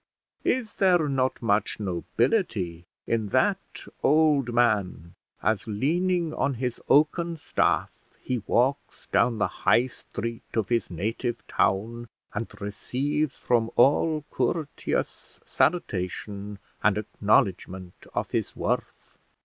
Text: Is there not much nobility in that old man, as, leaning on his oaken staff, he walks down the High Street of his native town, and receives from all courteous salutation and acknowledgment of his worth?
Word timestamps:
Is 0.43 0.77
there 0.77 1.07
not 1.07 1.43
much 1.43 1.79
nobility 1.79 2.87
in 3.05 3.27
that 3.27 3.85
old 4.01 4.51
man, 4.51 5.13
as, 5.43 5.67
leaning 5.67 6.33
on 6.33 6.55
his 6.55 6.81
oaken 6.89 7.37
staff, 7.37 7.91
he 8.19 8.39
walks 8.47 9.05
down 9.11 9.37
the 9.37 9.47
High 9.47 9.85
Street 9.85 10.41
of 10.55 10.69
his 10.69 10.89
native 10.89 11.45
town, 11.47 12.09
and 12.33 12.47
receives 12.59 13.37
from 13.37 13.69
all 13.75 14.25
courteous 14.31 15.39
salutation 15.45 16.57
and 16.81 16.97
acknowledgment 16.97 17.93
of 18.15 18.31
his 18.31 18.55
worth? 18.55 19.19